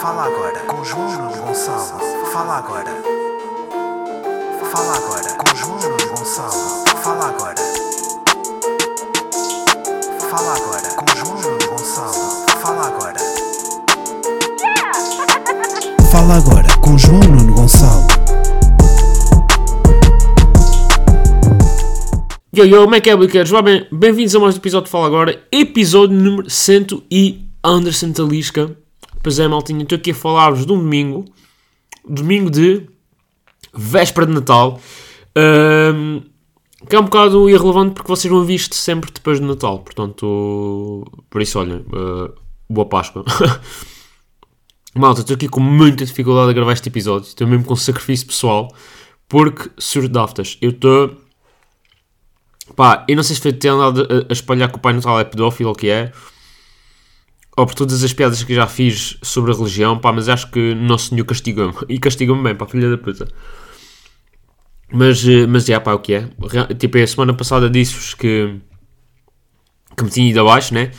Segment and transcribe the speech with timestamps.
[0.00, 2.00] Fala agora com João Gonçalo.
[2.30, 2.90] Fala agora.
[4.70, 6.84] Fala agora com João Gonçalo.
[7.02, 7.54] Fala agora.
[10.30, 12.46] Fala agora com João Gonçalo.
[12.60, 13.16] Fala agora.
[16.12, 18.06] Fala agora com João Nuno Gonçalo.
[22.54, 23.50] Yo, yo, como é que é, Bliqueiros?
[23.90, 28.85] Bem-vindos a mais um episódio de Fala Agora, episódio número 100 e Anderson Talisca.
[29.26, 31.24] Pois é, maltinha, estou aqui a falar-vos de um domingo,
[32.08, 32.88] domingo de
[33.74, 34.80] véspera de Natal,
[35.34, 36.20] ahm,
[36.88, 41.04] que é um bocado irrelevante porque vocês vão ver isto sempre depois de Natal, portanto,
[41.28, 42.30] por isso, olha, ah,
[42.70, 43.24] boa Páscoa.
[44.94, 48.72] Malta, estou aqui com muita dificuldade a gravar este episódio, estou mesmo com sacrifício pessoal,
[49.26, 50.56] porque surge de aftas.
[50.62, 51.16] Eu estou...
[52.76, 55.18] Pá, eu não sei se foi ter andado a, a espalhar que o Pai Natal
[55.18, 56.12] é pedófilo ou o que é,
[57.56, 60.74] ou por todas as piadas que já fiz sobre a religião, pá, mas acho que
[60.74, 61.74] Nosso Senhor castigou-me.
[61.88, 63.26] E castigou-me bem, pá, filha da puta.
[64.92, 66.28] Mas, eh, mas já, pá, o que é?
[66.78, 68.54] Tipo, a semana passada disse-vos que,
[69.96, 70.90] que me tinha ido abaixo, né?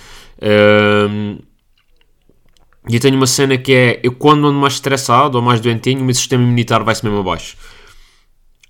[2.89, 6.01] E eu tenho uma cena que é, eu quando ando mais estressado ou mais doentinho,
[6.01, 7.57] o meu sistema imunitário vai-se mesmo abaixo.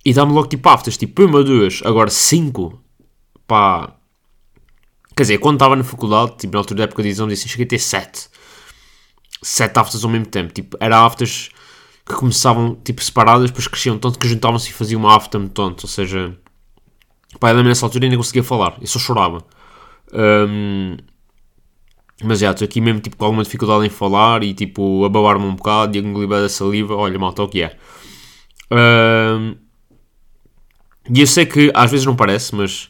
[0.03, 2.81] E dá-me logo tipo aftas, tipo uma, duas, agora cinco.
[3.45, 3.94] Pá.
[5.18, 7.66] Quer dizer, quando estava na faculdade, tipo na altura da época de exame, disse, cheguei
[7.66, 8.30] a ter sete.
[9.42, 10.54] Sete aftas ao mesmo tempo.
[10.54, 11.50] Tipo, era aftas
[12.06, 15.86] que começavam tipo separadas, depois cresciam tanto que juntavam-se e faziam uma afta muito tonto.
[15.86, 16.38] Ou seja,
[17.40, 19.44] pá, eu lembro nessa altura ainda conseguia falar, eu só chorava.
[20.14, 20.98] Hum,
[22.24, 25.46] mas já, estou aqui mesmo tipo, com alguma dificuldade em falar e tipo a babar-me
[25.46, 26.96] um bocado e a engolir da saliva.
[26.96, 27.76] Olha, malta, é o que é.
[28.72, 29.56] Hum,
[31.12, 32.88] e eu sei que às vezes não parece, mas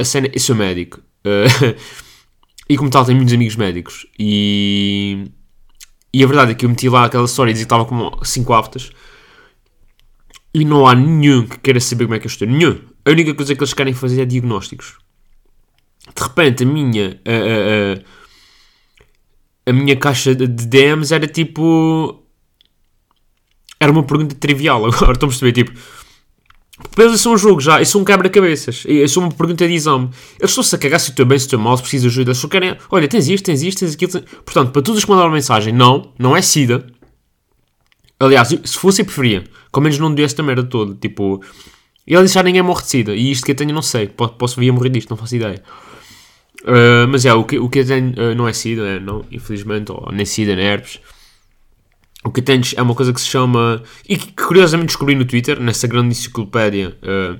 [0.00, 1.00] a cena, eu sou médico.
[1.24, 1.76] Uh,
[2.68, 4.06] e como tal, tenho muitos amigos médicos.
[4.18, 5.30] E,
[6.12, 8.24] e a verdade é que eu meti lá aquela história e dizia que estava com
[8.24, 8.90] 5 aftas.
[10.52, 12.48] E não há nenhum que queira saber como é que eu estou.
[12.48, 12.80] Nenhum.
[13.04, 14.98] A única coisa que eles querem fazer é diagnósticos.
[16.16, 17.20] De repente, a minha.
[17.24, 18.20] A, a- a-
[19.66, 22.24] a minha caixa de DMs era tipo.
[23.78, 24.84] Era uma pergunta trivial.
[24.90, 25.72] Agora estão a perceber, tipo.
[26.94, 29.74] Pensa isso é um jogo já, isso é um quebra-cabeças, isso é uma pergunta de
[29.74, 30.10] exame.
[30.38, 32.30] Eles estão-se a cagar se estou bem, se estou mal, se preciso de ajuda.
[32.30, 34.12] Eles só querem, olha, tens isto, tens isto, tens aquilo.
[34.12, 36.86] tens-" Portanto, para todos que mandaram mensagem, não, não é SIDA.
[38.18, 39.44] Aliás, se fosse, eu preferia.
[39.72, 40.94] Com menos não deu esta merda toda.
[40.94, 41.42] Tipo,
[42.06, 43.14] ele disse já ninguém morre de SIDA.
[43.14, 44.08] E isto que eu tenho, não sei.
[44.08, 45.62] Po- Posso vir a morrer disto, não faço ideia.
[46.62, 49.24] Uh, mas é, o que, o que eu tenho uh, não é SIDA, é, não,
[49.30, 51.00] infelizmente, ou nem SIDA, nem herpes.
[52.24, 53.82] O que tenho é uma coisa que se chama.
[54.08, 57.38] E que curiosamente descobri no Twitter, nessa grande enciclopédia uh,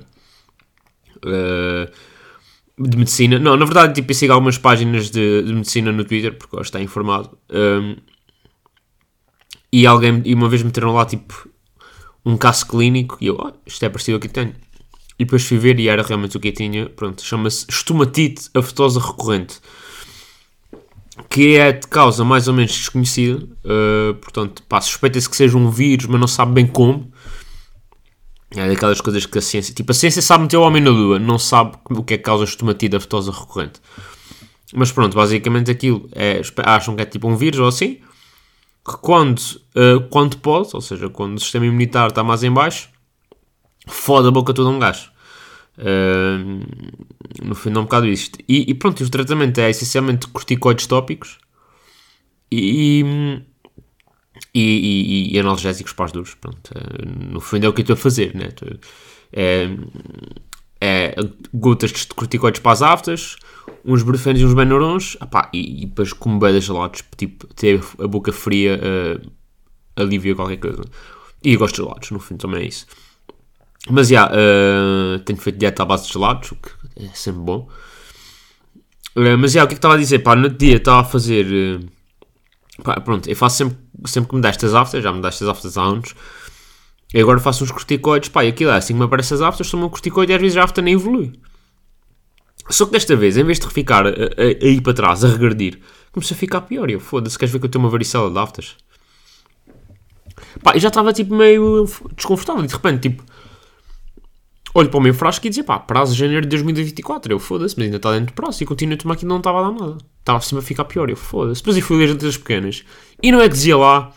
[1.27, 3.37] uh, de medicina.
[3.37, 6.77] Não, na verdade, tipo, eu sigo algumas páginas de, de medicina no Twitter, porque gosto
[6.77, 7.37] de informado.
[7.49, 7.95] Um,
[9.71, 11.47] e alguém, e uma vez meteram lá, tipo,
[12.25, 14.53] um caso clínico, e eu, oh, isto é parecido ao que eu tenho.
[15.17, 16.89] E depois fui ver e era realmente o que eu tinha.
[16.89, 19.59] Pronto, chama-se estomatite aftosa recorrente
[21.29, 25.69] que é de causa mais ou menos desconhecida, uh, portanto, pá, suspeita-se que seja um
[25.69, 27.11] vírus, mas não sabe bem como.
[28.55, 31.17] É daquelas coisas que a ciência, tipo, a ciência sabe meter o homem na lua,
[31.17, 33.79] não sabe o que é que causa estomatite aftosa recorrente.
[34.73, 37.99] Mas pronto, basicamente aquilo é, acham que é tipo um vírus ou assim,
[38.85, 42.89] que quando, uh, quando pode, ou seja, quando o sistema imunitário está mais em baixo,
[43.87, 45.10] fode a boca toda um gajo.
[45.77, 46.65] Uh,
[47.43, 48.37] no fundo é um bocado isto.
[48.47, 51.39] E, e pronto, o tratamento é essencialmente corticoides tópicos
[52.51, 53.03] e,
[54.53, 56.33] e, e- e analgésicos para os duros.
[56.35, 56.71] Pronto,
[57.31, 58.49] no fundo é o que eu estou a fazer, né?
[59.33, 59.69] É,
[60.79, 61.15] é
[61.53, 63.37] gotas de corticoides para as aftas,
[63.85, 68.07] uns brufenos e uns benurons, epá, e, e depois como bedas gelados, tipo, ter a
[68.07, 69.21] boca fria eh,
[69.95, 70.83] alivia qualquer coisa.
[71.43, 72.85] E eu gosto de gelados, no fundo também é isso.
[73.89, 77.67] Mas já, eh, tenho feito dieta à base de gelados, o que é sempre bom.
[79.15, 80.19] Eh, mas já, o que é que estava a dizer?
[80.19, 81.45] Pá, no dia estava a fazer.
[81.51, 81.79] eh,
[82.83, 85.47] pá, pronto, eu faço sempre, sempre que me dá estas aftas, já me dá estas
[85.47, 86.13] aftas há anos.
[87.13, 89.69] E agora faço uns corticoides, pá, e aquilo é assim que me aparecem as aftas,
[89.69, 91.33] tomo um corticoide e às vezes a afta nem evolui.
[92.69, 95.27] Só que desta vez, em vez de ficar a, a, a ir para trás, a
[95.27, 95.79] regredir,
[96.11, 96.89] começou a ficar pior.
[96.89, 98.77] E eu, foda-se, queres ver que eu tenho uma varicela de aftas?
[100.63, 101.85] Pá, e já estava tipo meio
[102.15, 102.65] desconfortável.
[102.65, 103.23] De repente, tipo,
[104.73, 107.33] olho para o meu frasco e dizia, pá, prazo de janeiro de 2024.
[107.33, 108.63] Eu, foda-se, mas ainda está dentro do prazo.
[108.63, 109.97] E continuo a tomar aquilo, não estava a dar nada.
[110.19, 111.09] Estava sempre a ficar pior.
[111.09, 111.61] Eu, foda-se.
[111.61, 112.83] Depois eu fui ler as letras pequenas.
[113.21, 114.11] E não é que dizia lá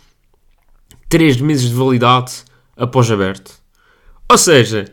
[1.09, 2.45] 3 meses de validade
[2.77, 3.53] após aberto.
[4.31, 4.87] Ou seja,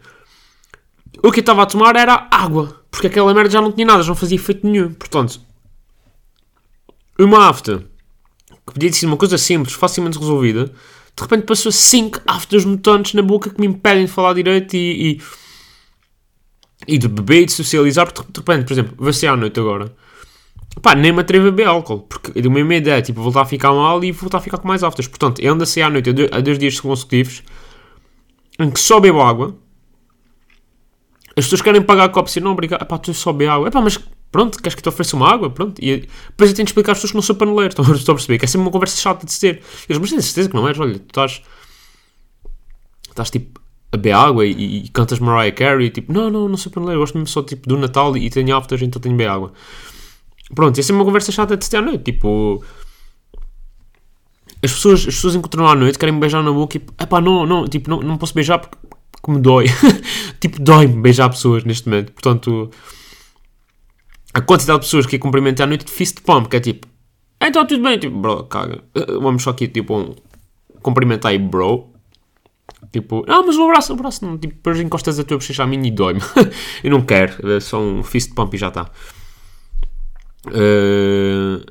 [1.23, 2.81] o que eu estava a tomar era água.
[2.89, 4.93] Porque aquela merda já não tinha nada, já não fazia efeito nenhum.
[4.93, 5.39] Portanto,
[7.17, 7.83] uma afta
[8.65, 13.21] que podia sido uma coisa simples, facilmente resolvida, de repente passou 5 afters mutantes na
[13.21, 15.21] boca que me impedem de falar direito e, e,
[16.87, 19.59] e de beber e de socializar, porque de repente, por exemplo, vai ser à noite
[19.59, 19.93] agora.
[20.81, 23.45] Pá, nem me atrevo a beber álcool, porque a minha ideia é tipo voltar a
[23.45, 25.07] ficar mal e voltar a ficar com mais afters.
[25.07, 27.43] Portanto, eu ando a sair à noite a dois dias consecutivos
[28.57, 29.55] em que só bebo água.
[31.35, 32.85] As pessoas querem pagar copos e não, obrigado.
[32.85, 33.67] Pá, tu só bebe água.
[33.67, 33.99] Epá, mas
[34.31, 35.49] pronto, queres que te ofereça uma água?
[35.49, 35.79] Pronto.
[35.81, 37.69] E depois eu tenho de explicar às pessoas que não sou paneleiro.
[37.69, 38.39] Estão, estão a perceber?
[38.39, 39.61] Que é sempre uma conversa chata de se ter.
[39.89, 40.79] Eles, mas tens certeza que não és?
[40.79, 41.41] Olha, tu estás.
[43.09, 43.60] Estás tipo
[43.91, 45.89] a beber água e, e, cantas Mariah Carey.
[45.89, 46.97] Tipo, não, não, não paneleiro.
[46.97, 49.53] Eu gosto mesmo só tipo do Natal e tenho afters, então tenho beber água.
[50.53, 52.03] Pronto, é sempre uma conversa chata de se ter à noite.
[52.03, 52.63] Tipo.
[54.63, 56.81] As pessoas, as pessoas encontram à noite, querem me beijar na boca e.
[57.01, 58.77] Epá, não, não, tipo, não, não posso beijar porque,
[59.11, 59.65] porque me dói.
[60.39, 62.11] tipo, dói-me beijar pessoas neste momento.
[62.11, 62.69] Portanto
[64.33, 66.87] a quantidade de pessoas que eu cumprimentei à noite de fist pump, que é tipo,
[67.41, 68.83] então tudo bem, tipo, bro, caga,
[69.19, 70.15] vamos só aqui, tipo, um,
[70.81, 71.90] cumprimentar aí, bro.
[72.91, 75.67] Tipo, ah, mas o abraço, o abraço não, tipo, depois encostas a tua bochecha a
[75.67, 76.19] mim e dói-me.
[76.83, 78.89] eu não quero, é só um fist pump e já está.
[80.47, 81.63] Uh...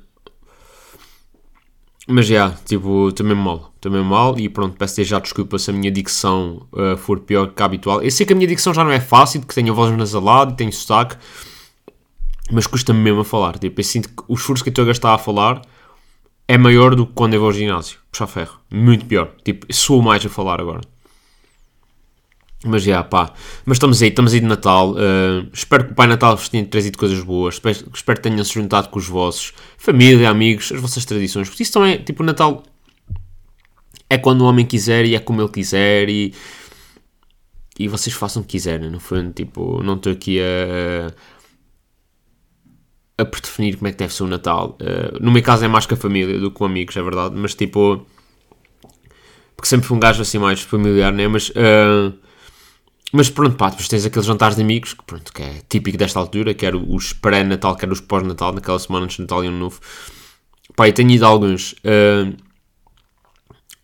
[2.08, 5.72] Mas já, yeah, tipo, também mal, também mal e pronto, peço já desculpa se a
[5.72, 8.02] minha dicção uh, for pior que a habitual.
[8.02, 10.52] Eu sei que a minha dicção já não é fácil, porque tenho a voz nasalada
[10.52, 11.16] e tenho sotaque,
[12.50, 13.58] mas custa-me mesmo a falar.
[13.58, 15.62] Tipo, eu sinto que o esforço que eu estou a gastar a falar
[16.48, 17.98] é maior do que quando eu vou ao ginásio.
[18.10, 18.58] Puxar ferro.
[18.72, 19.30] Muito pior.
[19.44, 20.80] Tipo, sou mais a falar agora.
[22.64, 23.32] Mas já, pá.
[23.64, 24.92] Mas estamos aí, estamos aí de Natal.
[24.92, 27.54] Uh, espero que o Pai Natal vos tenha trazido coisas boas.
[27.54, 29.54] Espero, espero que tenham se juntado com os vossos.
[29.78, 31.48] Família, amigos, as vossas tradições.
[31.48, 32.62] Porque isso também, tipo, o Natal
[34.10, 36.34] é quando o homem quiser e é como ele quiser e.
[37.78, 41.10] E vocês façam o que quiserem, no fundo, tipo, não estou aqui a,
[43.16, 44.76] a predefinir como é que deve ser o Natal.
[44.82, 47.34] Uh, no meu caso é mais com a família do que com amigos, é verdade,
[47.36, 48.06] mas tipo.
[49.56, 51.26] Porque sempre fui um gajo assim mais familiar, né?
[51.26, 51.48] Mas.
[51.48, 52.12] Uh,
[53.12, 56.18] mas pronto, pá, depois tens aqueles jantares de amigos, que pronto, que é típico desta
[56.18, 59.48] altura, que era os pré-natal, que era os pós-natal, naquela semana antes de Natal e
[59.48, 59.80] Ano Novo.
[60.76, 61.72] Pá, e tenho ido a alguns.
[61.72, 62.36] Uh,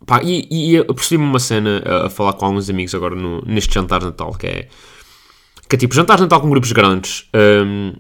[0.07, 3.43] pá, e, e eu percebi-me uma cena a, a, falar com alguns amigos agora no,
[3.43, 4.69] neste jantar de Natal, que é.
[5.69, 7.29] Que é tipo, jantar de Natal com grupos grandes.
[7.35, 7.95] Um,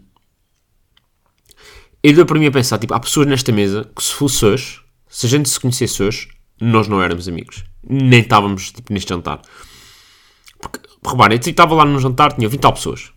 [2.03, 4.81] eu dou para mim a pensar, tipo, há pessoas nesta mesa que se fosse hoje,
[5.09, 6.29] se a gente se conhecesse hoje,
[6.61, 7.65] nós não éramos amigos.
[7.83, 9.43] Nem estávamos, tipo, neste jantar.
[10.61, 10.79] Porque,
[11.11, 13.13] reparem, eu estava lá no jantar, tinha 20 tal pessoas.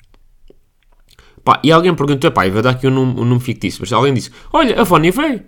[1.43, 3.91] Pá, e alguém perguntou, pá, eu vou dar aqui um nome, um nome fictício, mas
[3.91, 5.43] alguém disse, olha, a Vânia veio.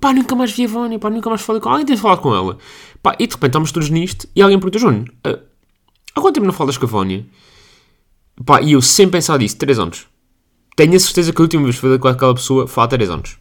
[0.00, 1.78] Pá, nunca mais vi a Vânia, pá, nunca mais falei com ela.
[1.78, 2.58] Alguém tem falado com ela.
[3.02, 5.42] Pá, e de repente estamos todos nisto, e alguém perguntou, João, uh,
[6.14, 7.26] há quanto tempo não falas com a Vânia?
[8.44, 10.06] Pá, e eu sempre pensar disso, 3 anos.
[10.76, 13.10] Tenho a certeza que a última vez que falei com aquela pessoa foi há 3
[13.10, 13.38] anos.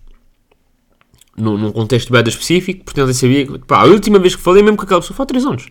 [1.37, 4.63] Num, num contexto bem específico, portanto eu sabia que pá, a última vez que falei
[4.63, 5.67] mesmo com aquela pessoa foi há 3 anos.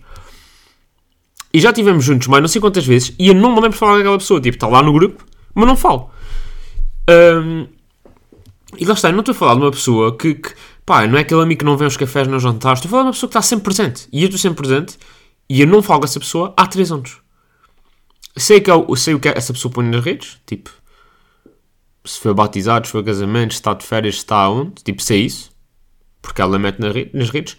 [1.55, 3.77] E já estivemos juntos mais não sei quantas vezes e eu não me lembro de
[3.77, 4.41] falar com aquela pessoa.
[4.41, 5.25] Tipo, está lá no grupo,
[5.55, 6.11] mas não falo.
[7.09, 7.69] Um,
[8.77, 10.53] e lá está, eu não estou a falar de uma pessoa que, que,
[10.85, 12.81] pá, não é aquele amigo que não vem aos cafés, nos jantares.
[12.81, 14.09] Estou a falar de uma pessoa que está sempre presente.
[14.12, 14.99] E eu estou sempre presente
[15.49, 17.19] e eu não falo com essa pessoa há 3 anos.
[18.37, 20.71] Sei, que eu, sei o que essa pessoa põe nas redes, tipo,
[22.05, 25.21] se foi batizado, se foi casamento, se está de férias, se está onde, tipo, sei
[25.21, 25.53] isso,
[26.21, 27.56] porque ela mete na nas redes.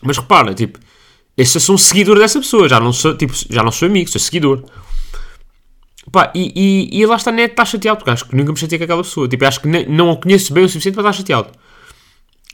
[0.00, 0.78] Mas repara, tipo,
[1.40, 4.20] eu sou um seguidor dessa pessoa, já não sou, tipo, já não sou amigo, sou
[4.20, 4.64] seguidor.
[6.10, 6.52] Pá, e,
[6.92, 9.02] e, e lá está, nem está chateado, porque acho que nunca me chateei com aquela
[9.02, 9.28] pessoa.
[9.28, 11.50] Tipo, acho que nem, não a conheço bem o suficiente para estar chateado.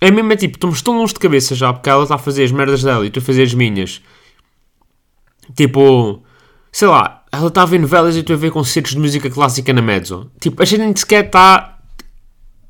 [0.00, 2.45] É mesmo, é tipo, estamos tão longe de cabeça já, porque ela está a fazer
[2.45, 4.02] as merdas dela e tu a fazer as minhas.
[5.57, 6.23] Tipo,
[6.71, 9.73] sei lá, ela está a ver novelas e tu a ver concertos de música clássica
[9.73, 10.31] na Mezzo.
[10.38, 11.78] Tipo, a gente nem sequer está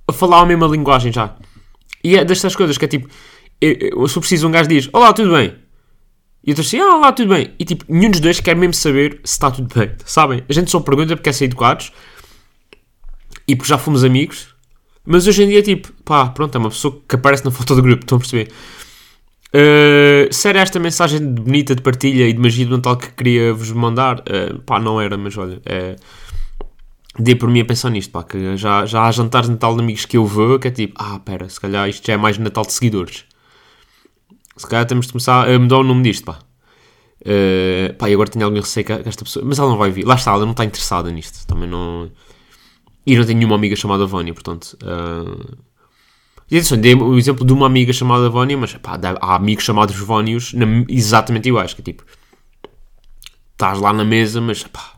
[0.07, 1.35] a falar a mesma linguagem já.
[2.05, 3.09] E é destas coisas que é tipo,
[3.61, 5.66] eu, eu, se eu preciso, um gajo diz: Olá, tudo bem?
[6.47, 7.53] E estou assim: Ah, olá, tudo bem.
[7.59, 9.91] E tipo, nenhum dos dois quer mesmo saber se está tudo bem.
[10.05, 10.45] Sabem?
[10.49, 11.93] A gente só pergunta porque é ser educados
[13.49, 14.55] e porque já fomos amigos.
[15.05, 17.83] Mas hoje em dia, tipo, pá, pronto, é uma pessoa que aparece na foto do
[17.83, 18.50] grupo, estão a perceber?
[19.55, 23.55] Uh, se era esta mensagem bonita de partilha e de magia do Natal que queria
[23.55, 25.95] vos mandar, uh, pá, não era, mas olha, é,
[27.17, 29.83] dei por mim a pensar nisto, pá, que já, já há jantares de Natal de
[29.83, 32.37] amigos que eu vou, que é tipo, ah, pera, se calhar isto já é mais
[32.37, 33.25] Natal de seguidores.
[34.57, 36.39] Se calhar temos de começar a mudar o nome disto, pá.
[37.21, 40.05] Uh, pá, e agora tenho algum receio que esta pessoa, mas ela não vai vir,
[40.05, 42.11] lá está, ela não está interessada nisto, também não.
[43.05, 44.77] E não tenho nenhuma amiga chamada Vânia, portanto.
[44.83, 45.57] Uh,
[46.51, 49.97] e atenção, dei o exemplo de uma amiga chamada Vónia, mas pá, há amigos chamados
[49.97, 50.55] Vónios
[50.89, 52.05] exatamente iguais, que é tipo,
[53.53, 54.93] estás lá na mesa, mas pá,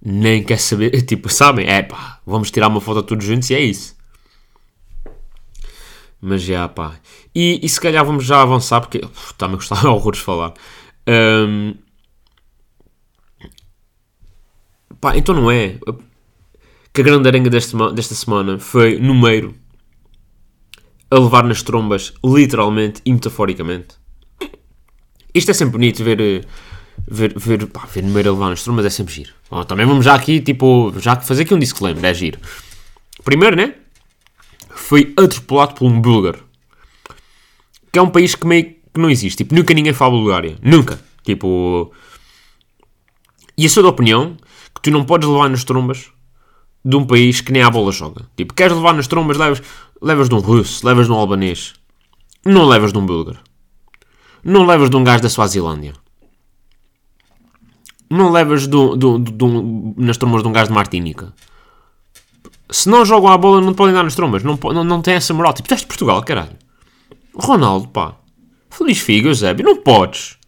[0.00, 1.66] nem quer saber, tipo, sabem?
[1.68, 3.96] É pá, vamos tirar uma foto todos juntos e é isso.
[6.20, 6.94] Mas já, pá.
[7.34, 9.00] E, e se calhar vamos já avançar, porque
[9.30, 10.52] está-me a gostar horrores falar.
[11.06, 11.74] Ahm,
[15.00, 15.78] pá, então não é.
[16.92, 19.54] Que a grande arenga desta, desta semana foi Numeiro
[21.10, 23.96] a levar nas trombas, literalmente e metaforicamente.
[25.34, 26.20] Isto é sempre bonito ver.
[26.20, 26.40] eh,
[27.12, 29.32] Ver, ver, pá, ver a levar nas trombas é sempre giro.
[29.50, 32.38] Bom, também vamos já aqui, tipo, já fazer aqui um disclaimer, é giro.
[33.24, 33.74] Primeiro, né?
[34.90, 36.42] Foi atropelado por um búlgaro
[37.92, 39.36] que é um país que meio que não existe.
[39.44, 40.58] Tipo, nunca ninguém fala Bulgária.
[40.60, 41.00] Nunca.
[41.22, 41.92] Tipo.
[43.56, 44.36] E eu sou da opinião
[44.74, 46.08] que tu não podes levar nas trombas
[46.84, 48.28] de um país que nem a bola joga.
[48.36, 49.62] Tipo, queres levar nas trombas, levas,
[50.02, 51.74] levas de um russo, levas de um albanês.
[52.44, 53.38] Não levas de um búlgaro.
[54.42, 55.92] Não levas de um gajo da Suazilândia.
[58.10, 61.32] Não levas um- de um- nas trombas de um gajo de Martínica.
[62.70, 64.42] Se não jogam a bola, não podem dar nas trombas.
[64.42, 65.52] Não, não, não tem essa moral.
[65.52, 66.56] Tipo, és de Portugal, caralho.
[67.34, 68.16] Ronaldo, pá.
[68.70, 69.64] Feliz figo, Eusébio.
[69.64, 70.38] Não podes.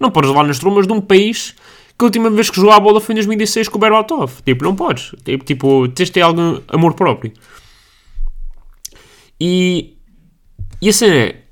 [0.00, 1.54] Não podes levar nas trombas de um país
[1.98, 4.42] que a última vez que jogou a bola foi em 2016 com o Berbatov.
[4.44, 5.12] Tipo, não podes.
[5.24, 7.32] Tipo, tipo tens de ter algum amor próprio.
[9.40, 9.96] E,
[10.80, 11.42] e a cena é...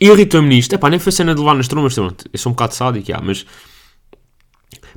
[0.00, 0.72] Irritou-me nisto.
[0.74, 1.96] Epá, nem foi cena de levar nas trombas.
[1.96, 3.46] Eu sou um bocado sádico, já, mas...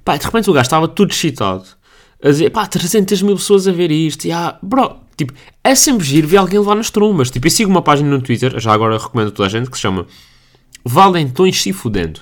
[0.03, 1.76] Pá, de repente o gajo estava tudo excitado.
[2.23, 4.25] A dizer, pá, 300 mil pessoas a ver isto.
[4.25, 5.33] E, ah, bro, tipo,
[5.63, 7.29] é sempre giro ver alguém levar nas trombas.
[7.29, 9.75] Tipo, eu sigo uma página no Twitter, já agora recomendo a toda a gente, que
[9.77, 10.07] se chama
[10.83, 12.21] Valentões Se Fudendo.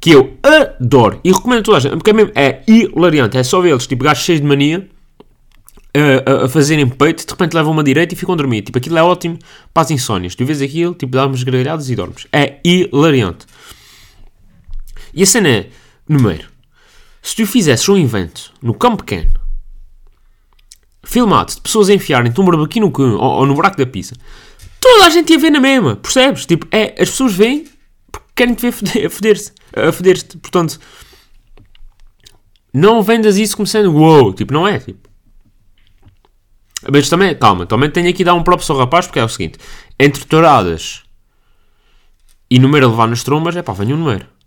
[0.00, 1.20] Que eu adoro.
[1.24, 3.36] E recomendo a toda a gente, porque é, mesmo, é hilariante.
[3.36, 4.88] É só ver eles, tipo, gajos cheios de mania,
[5.92, 8.62] a, a- a fazerem peito, de repente levam uma direita e ficam a dormir.
[8.62, 9.36] Tipo, aquilo é ótimo
[9.74, 10.36] para as insónias.
[10.36, 12.28] Tu vês aquilo, tipo, dá umas gargalhadas e dormes.
[12.32, 13.46] É hilariante.
[15.12, 15.66] E a cena é,
[16.08, 16.44] número,
[17.28, 19.38] se tu fizesses um evento no campo pequeno,
[21.04, 24.16] filmado de pessoas a enfiarem-te um barbequim no cu ou, ou no buraco da pizza,
[24.80, 26.46] toda a gente ia ver na mesma, percebes?
[26.46, 27.68] Tipo, é, as pessoas veem
[28.10, 30.38] porque querem te ver a foder-se, a foder-te.
[30.38, 30.80] Portanto,
[32.72, 35.06] não vendas isso como sendo wow, tipo, não é, tipo.
[36.90, 39.28] Mas também, calma, também tenho aqui de dar um próprio ao rapaz, porque é o
[39.28, 39.58] seguinte,
[40.00, 41.02] entre touradas
[42.50, 44.37] e número a levar nas trombas, é pá, venha um número.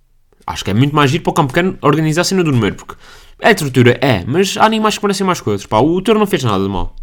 [0.45, 2.75] Acho que é muito mais giro para o campo pequeno organizar a cena do número,
[2.75, 2.95] porque
[3.39, 5.65] é tortura, é, mas há animais que parecem mais coisas.
[5.65, 6.95] Pá, o touro não fez nada de mal.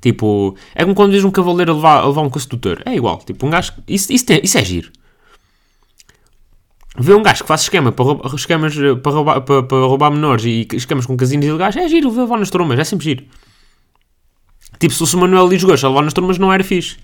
[0.00, 2.82] Tipo, é como quando vês um cavaleiro a levar, a levar um coço do touro.
[2.84, 3.72] É igual, tipo, um gajo.
[3.86, 4.90] Isso, isso, tem- isso é giro.
[6.98, 8.04] Ver um gajo que faz esquema para
[8.34, 12.10] esquemas eh, para roubar, para, para roubar menores e esquemas com casinos ilegais, é giro,
[12.14, 13.24] levar nas trombas, é sempre giro.
[14.78, 16.96] Tipo, se fosse o Manuel Lisgosto a levar nas trombas, não era fixe.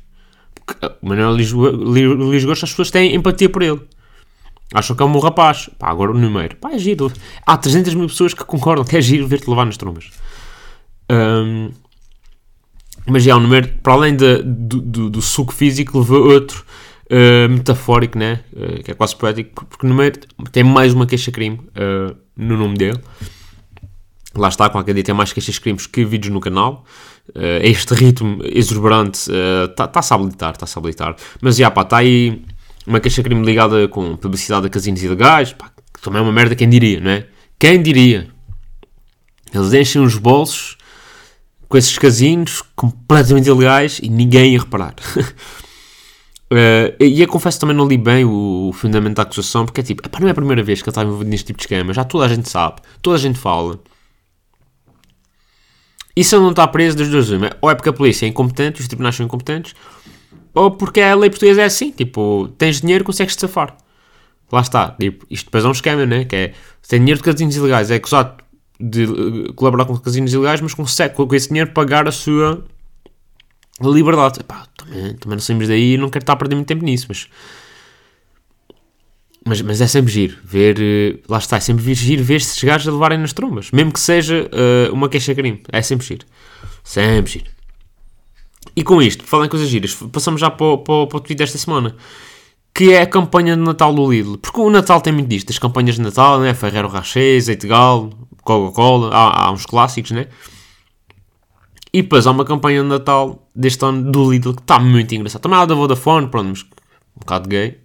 [0.55, 3.81] Porque eh, o Manuel Lisgo- Li- Lisgosto, as pessoas têm empatia por ele.
[4.75, 5.71] Acham que é um bom rapaz.
[5.79, 6.57] Pá, agora o número.
[6.57, 7.11] Pá, é giro.
[7.47, 10.11] Há 300 mil pessoas que concordam que é giro ver-te levar nas trombas.
[11.11, 11.71] Ahm,
[13.07, 16.65] mas já, o número, para além da- do, do, do suco físico, levou outro
[17.11, 18.41] ah, metafórico, né?
[18.55, 20.21] Ah, que é quase poético, porque o número
[20.53, 23.01] tem mais uma queixa-crime ah, no nome dele.
[24.35, 26.85] Lá está, qualquer dia tem mais queixas-crimes que vídeos no canal.
[27.35, 29.31] Ah, este ritmo exuberante
[29.71, 31.17] está-se a habilitar, está-se a habilitar.
[31.41, 32.43] Mas já, pá, está aí
[32.89, 36.69] uma queixa-crime ligada com publicidade a casinos ilegais, pá, que também é uma merda, quem
[36.69, 37.27] diria, não é?
[37.59, 38.29] Quem diria?
[39.53, 40.79] Eles enchem os bolsos
[41.69, 44.95] com esses casinos completamente ilegais e ninguém ia reparar.
[46.51, 49.85] Eh, e eu confesso também não li bem o, o fundamento da acusação, porque é
[49.85, 51.93] tipo, epá, não é a primeira vez que ele está envolvido neste tipo de esquema,
[51.93, 53.79] já toda a gente sabe, toda a gente fala.
[56.17, 58.31] E se ele não está preso, das duas uma, ou é porque a polícia é
[58.31, 59.75] incompetente, os tribunais são incompetentes,
[60.59, 63.77] ou porque a lei portuguesa é assim, tipo, tens dinheiro, consegues te safar.
[64.51, 66.25] Lá está, tipo, isto depois é um esquema, né?
[66.25, 68.43] Que é, se tem dinheiro de casinos ilegais, é acusado
[68.81, 72.65] de eh, colaborar com casinos ilegais, mas consegue com esse dinheiro pagar a sua
[73.81, 74.41] liberdade.
[74.41, 77.29] Epá, também, também não saímos daí não quero estar a perder muito tempo nisso, mas...
[79.47, 82.89] Mas, mas é sempre giro ver, eh, lá está, é sempre giro ver esses gajos
[82.89, 86.27] a levarem nas trombas, mesmo que seja eh, uma queixa-crime, é sempre giro,
[86.85, 87.58] sempre giro.
[88.79, 91.21] E com isto, por falar em coisas giras, passamos já para o, para, para o
[91.21, 91.97] tweet desta semana,
[92.73, 94.39] que é a campanha de Natal do Lidl.
[94.39, 96.55] Porque o Natal tem muito disto, as campanhas de Natal, né?
[96.55, 98.11] Ferreiro Rocher, Azeite Galo,
[98.45, 100.29] Coca-Cola, há, há uns clássicos, né?
[101.93, 105.43] E depois há uma campanha de Natal deste ano do Lidl que está muito engraçada.
[105.43, 107.81] Também há da Vodafone, pronto, mas um bocado gay.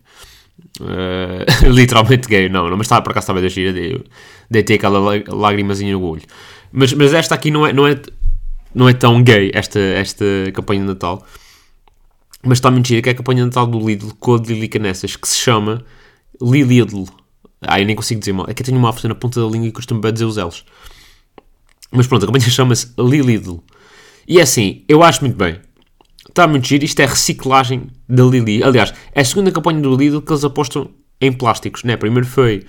[0.80, 4.00] Eh, literalmente gay, não, não mas estava por acaso estava da gira, dei,
[4.48, 6.22] deitei aquela lá- lágrimazinha no olho.
[6.72, 8.00] Mas, mas esta aqui não é, não, é,
[8.74, 11.26] não é tão gay, esta, esta campanha de Natal.
[12.44, 14.68] Mas está muito gira, que é a campanha de Natal do Lidl com a Lili
[14.68, 15.84] Canessas, que se chama
[16.42, 17.06] Lidl.
[17.62, 18.46] Ah, eu nem consigo dizer mal.
[18.50, 20.36] É que eu tenho uma afta na ponta da língua e costumo bem dizer os
[20.36, 20.66] L's.
[21.92, 23.64] Mas pronto, a campanha chama-se Lidl.
[24.28, 25.60] E é assim, eu acho muito bem.
[26.28, 26.84] Está muito giro.
[26.84, 28.64] Isto é reciclagem da Lili.
[28.64, 30.90] Aliás, é a segunda campanha do Lidl que eles apostam
[31.22, 31.96] em plásticos, né?
[31.96, 32.66] Primeiro foi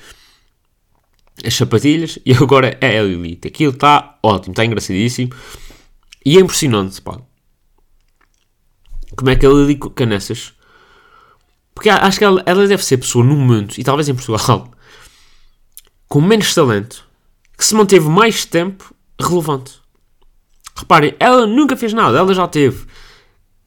[1.44, 3.40] as sapatilhas e agora é a Lili.
[3.44, 5.30] Aquilo está ótimo, está engraçadíssimo.
[6.24, 7.20] E é impressionante, pá.
[9.16, 10.54] Como é que a Lili Canessas...
[11.74, 14.70] Porque acho que ela, ela deve ser pessoa no mundo, e talvez em Portugal,
[16.08, 17.04] com menos talento,
[17.58, 19.80] que se manteve mais tempo relevante.
[20.76, 22.86] Reparem, ela nunca fez nada, ela já teve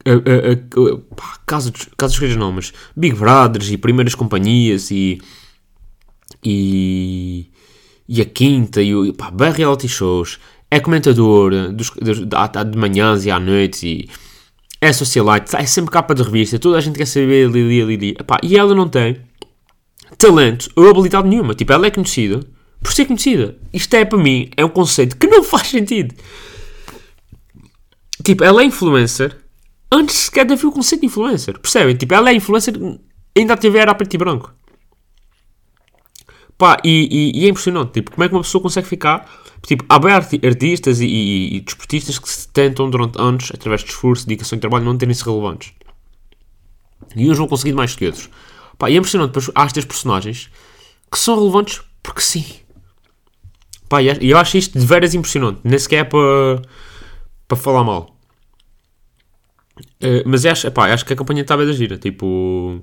[0.04, 4.90] a, a, a, pá, caso, caso dos coisas não, mas Big Brothers e primeiras companhias
[4.90, 5.20] e
[6.44, 7.50] e,
[8.08, 10.38] e a quinta e o pá, bem reality shows
[10.70, 14.08] é comentadora dos, de, de manhãs e à noite e
[14.80, 18.38] é socialite, é sempre capa de revista, toda a gente quer saber Lili, Lili, Epá,
[18.42, 19.16] e ela não tem
[20.16, 22.40] talento ou habilidade nenhuma, tipo, ela é conhecida
[22.82, 23.56] por ser conhecida.
[23.72, 26.14] Isto é, para mim, é um conceito que não faz sentido.
[28.24, 29.36] Tipo, ela é influencer
[29.90, 31.96] antes sequer de haver o conceito de influencer, percebem?
[31.96, 32.74] Tipo, ela é influencer
[33.36, 34.54] ainda a TV era a preto e branco.
[36.56, 39.47] Pá, e, e, e, é impressionante, tipo, como é que uma pessoa consegue ficar...
[39.68, 43.90] Tipo, há bem artistas e, e, e desportistas que se tentam durante anos, através de
[43.90, 45.74] esforço, dedicação e trabalho, não terem-se relevantes.
[47.14, 48.30] E uns vão conseguir mais que outros.
[48.78, 50.48] Pá, e é impressionante, depois há estas personagens
[51.12, 52.46] que são relevantes porque sim.
[53.90, 55.60] Pá, e eu acho isto de veras impressionante.
[55.62, 56.62] Nem sequer é para,
[57.46, 58.16] para falar mal.
[60.02, 61.98] Uh, mas acho, epá, acho que a campanha bem da gira.
[61.98, 62.82] Tipo,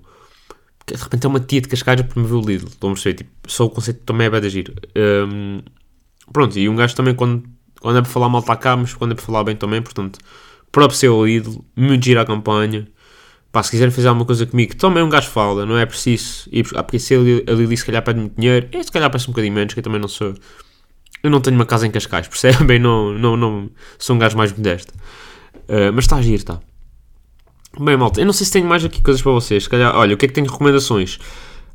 [0.85, 2.67] de repente é uma tia de Cascais a promover o Lidl.
[2.67, 3.15] Estão a perceber?
[3.15, 4.71] Tipo, só o conceito também é bem da gira.
[4.95, 5.63] Um,
[6.31, 7.43] pronto, e um gajo também, quando,
[7.79, 9.81] quando é para falar mal, está cá, mas quando é para falar bem também.
[9.81, 10.19] Portanto,
[10.71, 12.87] próprio ser o Lidl, muito gira a campanha.
[13.51, 16.67] Pá, se quiserem fazer alguma coisa comigo, também um gajo fala, não é preciso ir.
[16.75, 19.53] Ah, porque se a se calhar pede muito dinheiro, eu se calhar peço um bocadinho
[19.53, 20.33] menos, que eu também não sou.
[21.23, 22.77] Eu não tenho uma casa em Cascais, percebem?
[22.77, 24.93] Não, não, não, sou um gajo mais modesto.
[25.69, 26.59] Uh, mas está a giro, está.
[27.79, 29.63] Bem, malta, eu não sei se tenho mais aqui coisas para vocês.
[29.63, 31.15] Se calhar, olha, o que é que tenho recomendações?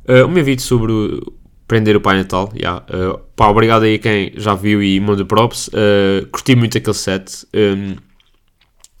[0.07, 0.93] Uh, o meu vídeo sobre
[1.71, 2.51] prender o Pai Natal.
[2.53, 2.83] Yeah.
[2.89, 5.69] Uh, pá, obrigado aí quem já viu e manda props.
[5.69, 7.47] Uh, curti muito aquele set.
[7.55, 7.95] Um,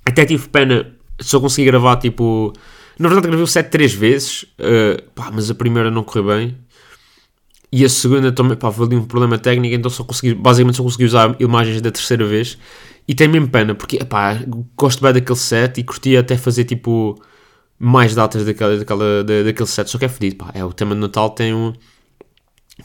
[0.05, 2.53] até tive pena só consegui gravar tipo.
[2.97, 6.57] Na verdade, gravei o set três vezes, uh, pá, mas a primeira não correu bem.
[7.73, 11.05] E a segunda também, pá, ali um problema técnico, então só consegui, basicamente só consegui
[11.05, 12.57] usar imagens da terceira vez.
[13.05, 14.37] E tem mesmo pena, porque, pá,
[14.77, 17.21] gosto bem daquele set e curti até fazer, tipo,
[17.79, 20.95] mais datas daquela, daquela, da, daquele set, só que é fedido, pá, é, o tema
[20.95, 21.73] de Natal tem um...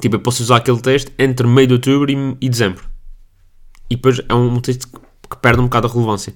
[0.01, 2.85] Tipo, eu posso usar aquele texto entre meio de outubro e, e dezembro.
[3.91, 4.99] E depois é um texto que,
[5.31, 6.35] que perde um bocado a relevância.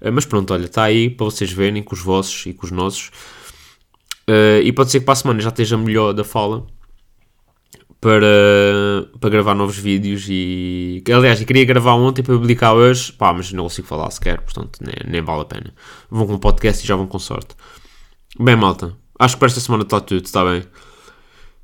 [0.00, 2.72] Uh, mas pronto, olha, está aí para vocês verem com os vossos e com os
[2.72, 3.10] nossos.
[4.28, 6.66] Uh, e pode ser que para a semana já esteja melhor da fala
[8.00, 13.32] para, para gravar novos vídeos e aliás eu queria gravar ontem para publicar hoje pá,
[13.32, 15.74] mas não consigo falar sequer portanto nem, nem vale a pena
[16.10, 17.54] vão com um podcast e já vão com sorte
[18.38, 20.62] bem malta acho que para esta semana está tudo está bem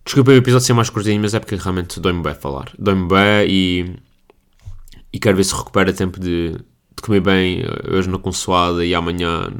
[0.06, 3.46] desculpem o episódio ser mais curtinho mas é porque realmente dói-me bem falar dói-me bem
[3.46, 3.96] e
[5.12, 9.52] e quero ver se recupera tempo de, de comer bem hoje na consoada e amanhã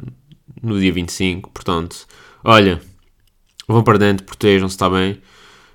[0.63, 2.07] no dia 25 portanto
[2.43, 2.81] olha
[3.67, 5.21] vão para dentro protejam-se está bem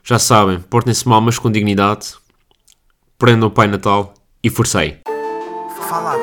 [0.05, 2.15] já sabem, portem-se mal, mas com dignidade.
[3.17, 4.99] Prendam o Pai Natal e forcei.
[5.89, 6.15] Fala